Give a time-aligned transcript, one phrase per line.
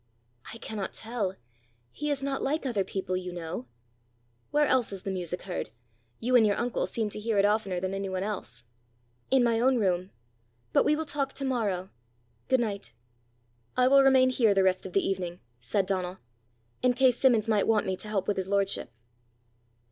[0.51, 1.35] "I cannot tell.
[1.91, 3.67] He is not like other people, you know."
[4.49, 5.69] "Where else is the music heard?
[6.17, 8.63] You and your uncle seem to hear it oftener than anyone else."
[9.29, 10.09] "In my own room.
[10.73, 11.91] But we will talk to morrow.
[12.47, 12.93] Good night."
[13.77, 16.17] "I will remain here the rest of the evening," said Donal,
[16.81, 18.89] "in case Simmons might want me to help with his lordship."